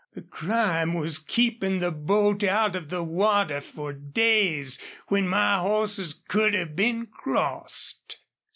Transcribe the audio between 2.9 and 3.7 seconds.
water